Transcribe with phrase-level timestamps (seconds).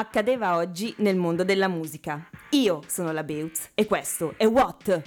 [0.00, 2.28] accadeva oggi nel mondo della musica.
[2.50, 5.02] Io sono la Beutz e questo è What?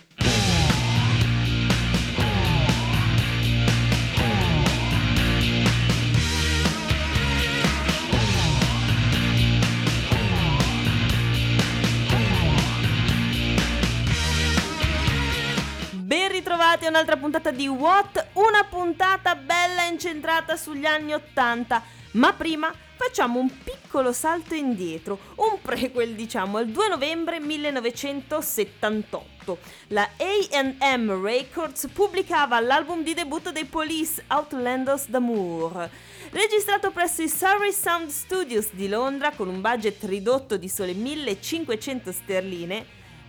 [16.34, 18.28] Ritrovati a un'altra puntata di What?
[18.34, 21.82] Una puntata bella incentrata sugli anni Ottanta,
[22.14, 22.74] ma prima
[23.06, 29.58] facciamo un piccolo salto indietro, un prequel diciamo, al 2 novembre 1978.
[29.88, 35.90] La AM Records pubblicava l'album di debutto dei Police, Outlanders d'Amour.
[36.30, 42.12] Registrato presso i Surrey Sound Studios di Londra con un budget ridotto di sole 1500
[42.14, 42.86] sterline,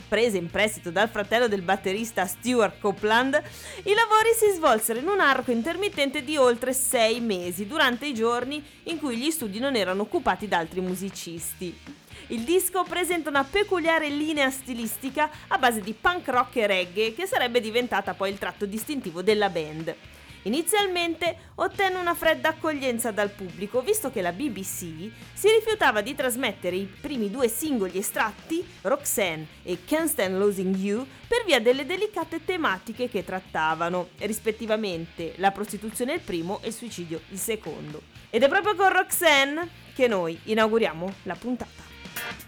[0.08, 3.34] prese in prestito dal fratello del batterista Stuart Copeland,
[3.84, 8.62] i lavori si svolsero in un arco intermittente di oltre sei mesi, durante i giorni
[8.84, 11.76] in cui gli studi non erano occupati da altri musicisti.
[12.28, 17.26] Il disco presenta una peculiare linea stilistica a base di punk rock e reggae che
[17.26, 19.94] sarebbe diventata poi il tratto distintivo della band.
[20.44, 26.76] Inizialmente ottenne una fredda accoglienza dal pubblico, visto che la BBC si rifiutava di trasmettere
[26.76, 32.44] i primi due singoli estratti, Roxanne e Can't Stand Losing You, per via delle delicate
[32.44, 38.02] tematiche che trattavano, rispettivamente la prostituzione il primo e il suicidio il secondo.
[38.28, 42.43] Ed è proprio con Roxanne che noi inauguriamo la puntata.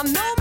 [0.00, 0.39] I know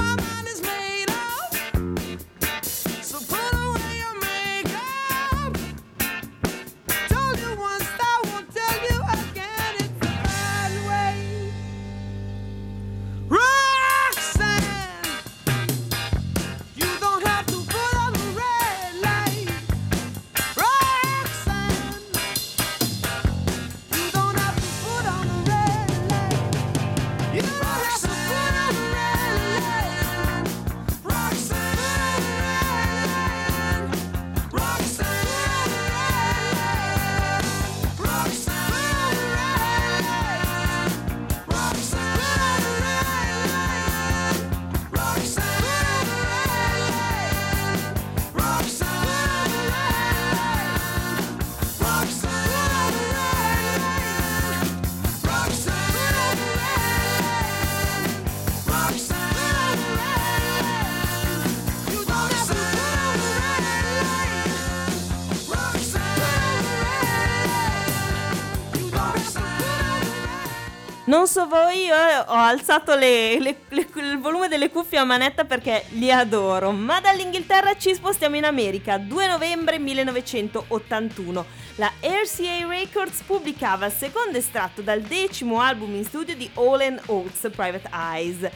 [71.09, 75.43] Non so voi, io ho alzato le- le- le- il volume delle cuffie a manetta
[75.43, 81.43] perché li adoro, ma dall'Inghilterra ci spostiamo in America, 2 novembre 1981.
[81.77, 87.49] La RCA Records pubblicava il secondo estratto dal decimo album in studio di All Oates
[87.55, 88.47] Private Eyes.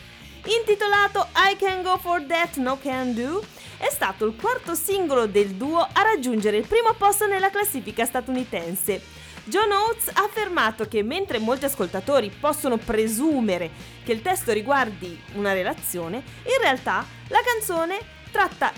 [0.45, 3.43] Intitolato I Can Go For That No Can Do,
[3.83, 9.01] è stato il quarto singolo del duo a raggiungere il primo posto nella classifica statunitense.
[9.43, 13.69] John Oates ha affermato che mentre molti ascoltatori possono presumere
[14.05, 17.99] che il testo riguardi una relazione, in realtà la canzone
[18.31, 18.71] tratta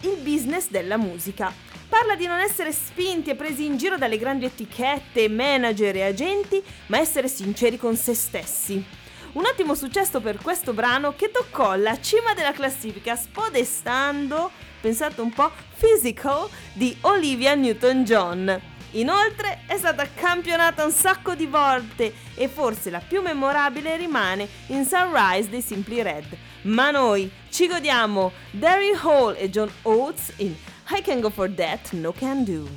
[0.00, 1.50] il business della musica.
[1.88, 6.62] Parla di non essere spinti e presi in giro dalle grandi etichette, manager e agenti,
[6.88, 8.99] ma essere sinceri con se stessi.
[9.32, 14.50] Un ottimo successo per questo brano che toccò la cima della classifica spodestando,
[14.80, 18.60] pensate un po', Physical di Olivia Newton-John.
[18.92, 24.84] Inoltre è stata campionata un sacco di volte e forse la più memorabile rimane in
[24.84, 26.36] Sunrise dei Simply Red.
[26.62, 30.56] Ma noi ci godiamo Daryl Hall e John Oates in
[30.90, 32.68] I Can Go For That, No Can Do.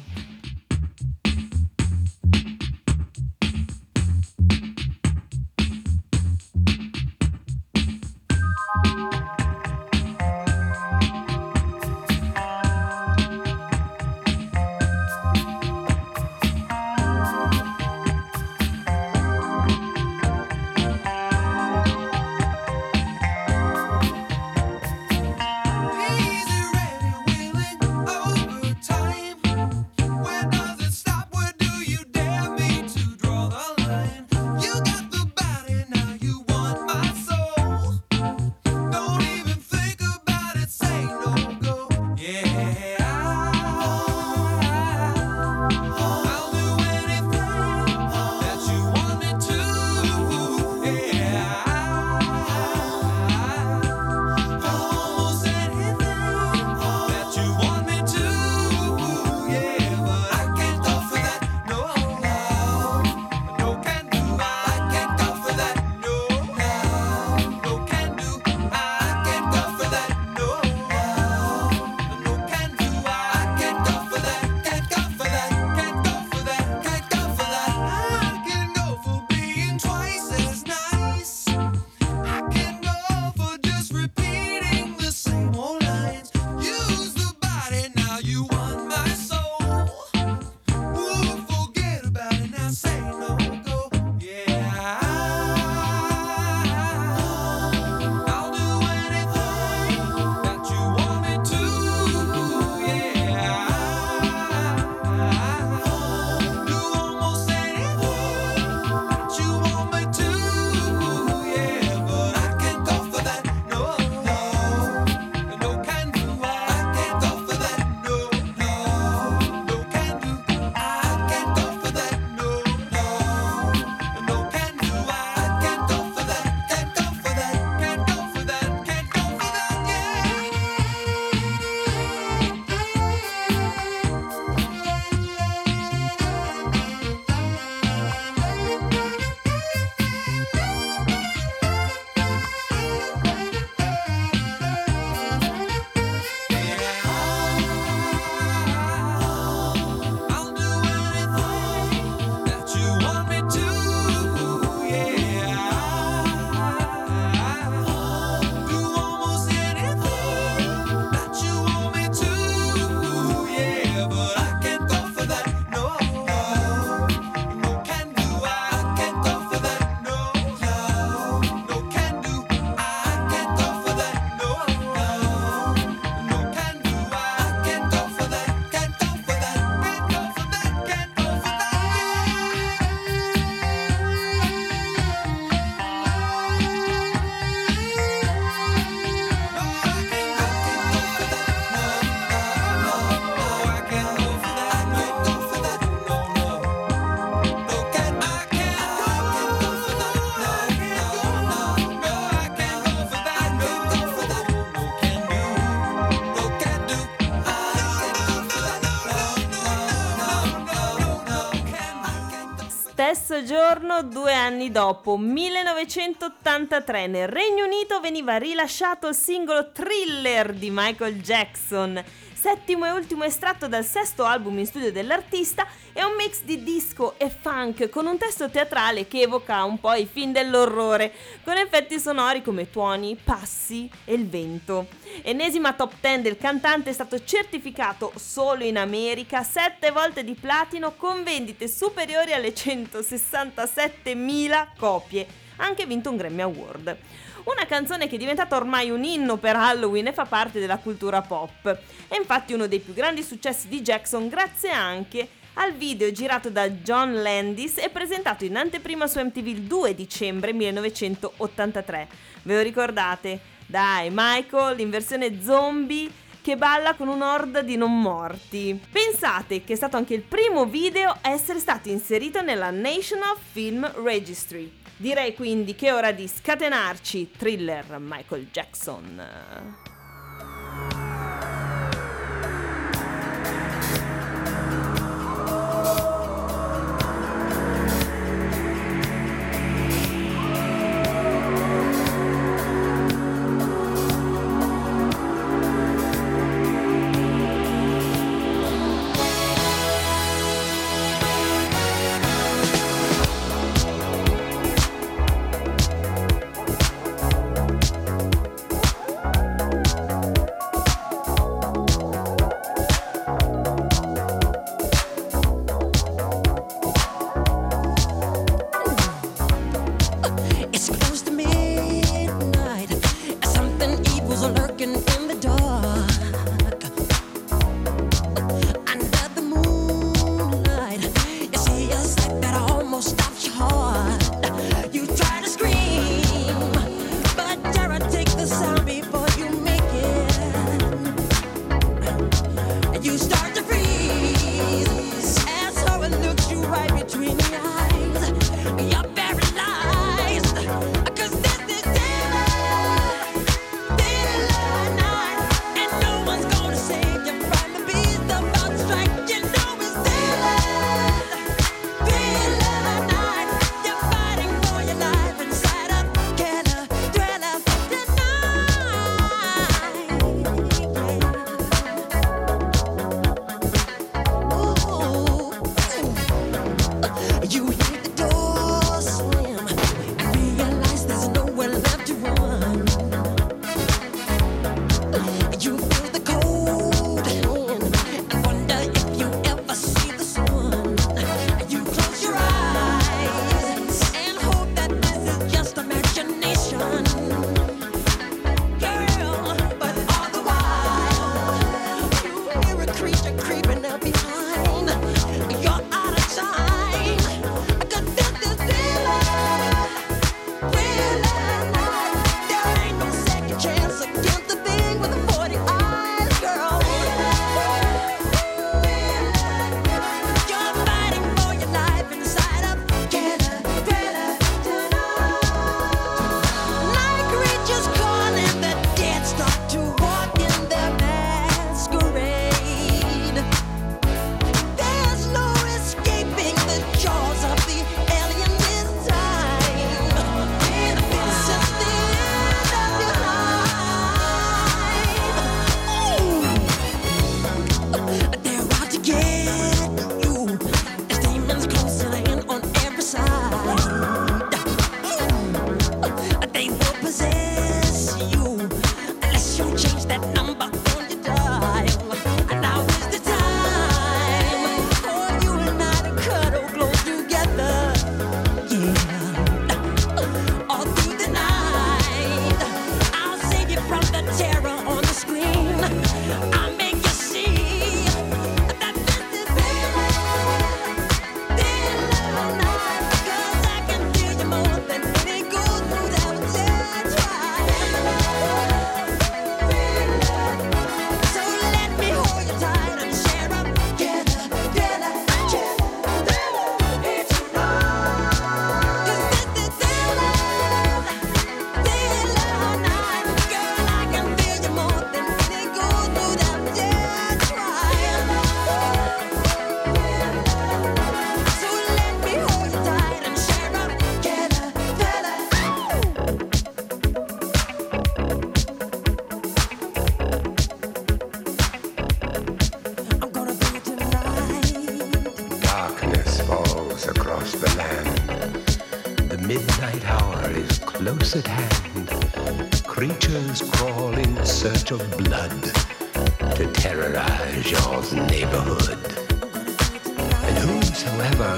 [213.33, 220.69] Stesso giorno, due anni dopo, 1983, nel Regno Unito veniva rilasciato il singolo Thriller di
[220.71, 222.03] Michael Jackson.
[222.43, 227.17] Settimo e ultimo estratto dal sesto album in studio dell'artista è un mix di disco
[227.17, 231.97] e funk con un testo teatrale che evoca un po' i film dell'orrore, con effetti
[231.97, 234.87] sonori come tuoni, passi e il vento.
[235.21, 240.95] Ennesima top 10 del cantante è stato certificato solo in America sette volte di platino
[240.97, 245.25] con vendite superiori alle 167.000 copie.
[245.55, 246.97] Ha anche vinto un Grammy Award.
[247.45, 251.21] Una canzone che è diventata ormai un inno per Halloween e fa parte della cultura
[251.21, 251.77] pop.
[252.07, 256.69] È infatti uno dei più grandi successi di Jackson grazie anche al video girato da
[256.69, 262.07] John Landis e presentato in anteprima su MTV il 2 dicembre 1983.
[262.43, 263.39] Ve lo ricordate?
[263.65, 266.09] Dai, Michael in versione zombie
[266.41, 268.79] che balla con un'orda di non morti.
[268.89, 273.89] Pensate che è stato anche il primo video a essere stato inserito nella National Film
[274.01, 274.82] Registry.
[275.03, 279.92] Direi quindi che è ora di scatenarci thriller Michael Jackson.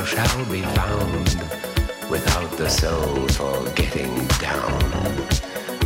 [0.06, 1.36] shall be found
[2.12, 4.92] without the soul for getting down.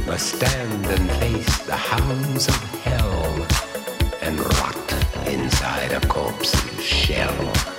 [0.05, 3.47] Must stand and face the hounds of hell
[4.21, 4.93] and rot
[5.25, 7.78] inside a corpse's shell.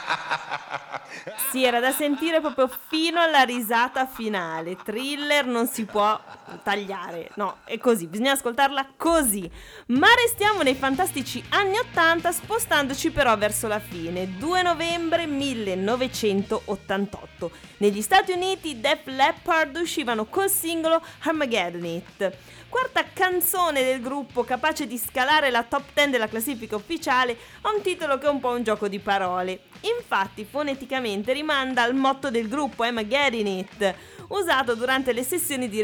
[1.51, 4.75] Sì, era da sentire proprio fino alla risata finale.
[4.75, 6.19] Thriller non si può
[6.57, 9.47] tagliare, no, è così, bisogna ascoltarla così.
[9.87, 17.51] Ma restiamo nei fantastici anni 80 spostandoci però verso la fine, 2 novembre 1988.
[17.77, 22.37] Negli Stati Uniti Def Leppard uscivano col singolo Armageddon It
[22.71, 27.81] quarta canzone del gruppo capace di scalare la top 10 della classifica ufficiale ha un
[27.81, 29.63] titolo che è un po' un gioco di parole.
[29.97, 33.95] Infatti foneticamente rimanda al motto del gruppo Getting It,
[34.29, 35.81] usato durante le sessioni di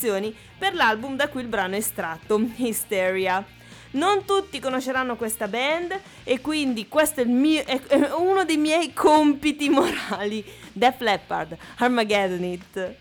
[0.00, 3.44] registrazioni per l'album da cui il brano è estratto, Hysteria.
[3.92, 7.80] Non tutti conosceranno questa band e quindi questo è, mio, è
[8.16, 10.44] uno dei miei compiti morali.
[10.72, 12.96] Def Leppard, Armageddon It.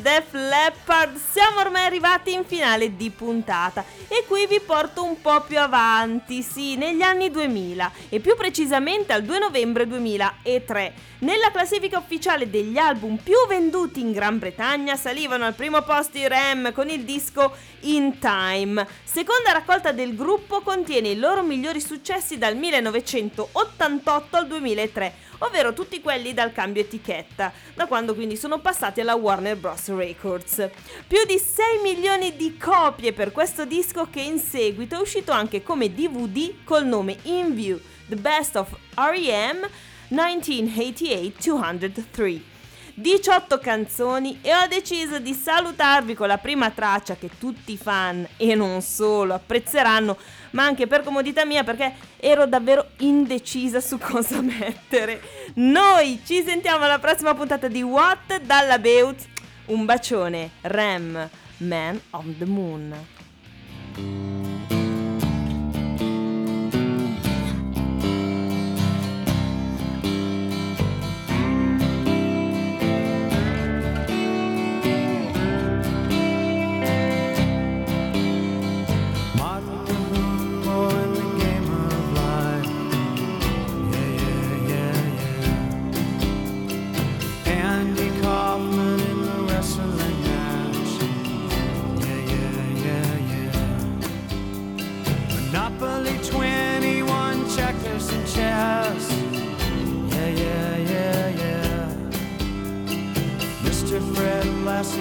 [0.00, 5.40] Def Leppard siamo ormai arrivati in finale di puntata e qui vi porto un po'
[5.42, 10.94] più avanti, sì, negli anni 2000 e più precisamente al 2 novembre 2003.
[11.20, 16.26] Nella classifica ufficiale degli album più venduti in Gran Bretagna salivano al primo posto i
[16.26, 18.86] Rem con il disco In Time.
[19.04, 26.00] Seconda raccolta del gruppo contiene i loro migliori successi dal 1988 al 2003, ovvero tutti
[26.00, 29.88] quelli dal cambio etichetta, da quando quindi sono passati alla Warner Bros.
[29.94, 30.68] Records.
[31.06, 35.62] Più di 6 milioni di copie per questo disco che in seguito è uscito anche
[35.62, 39.66] come DVD col nome In View, The Best of R.E.M.
[40.10, 42.51] 1988-203.
[42.94, 48.26] 18 canzoni e ho deciso di salutarvi con la prima traccia che tutti i fan
[48.36, 50.16] e non solo apprezzeranno,
[50.50, 55.22] ma anche per comodità mia perché ero davvero indecisa su cosa mettere.
[55.54, 59.26] Noi ci sentiamo alla prossima puntata di What dalla Beut.
[59.66, 61.28] Un bacione, Rem,
[61.58, 64.41] Man on the Moon.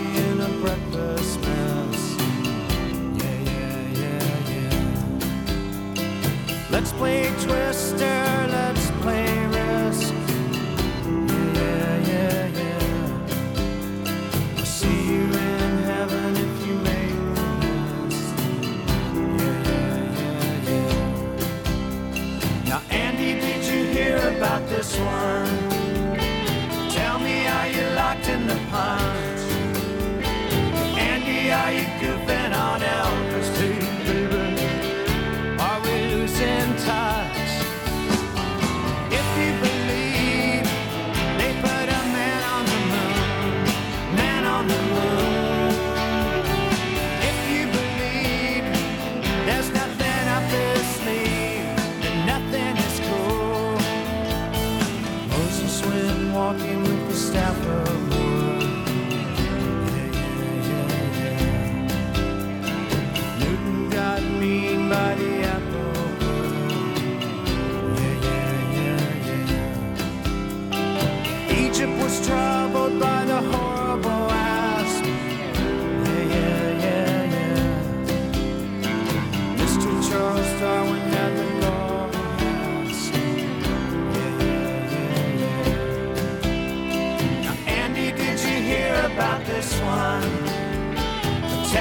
[0.01, 0.30] Lassie in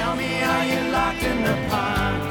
[0.01, 2.30] Tell me, are you locked in the punch?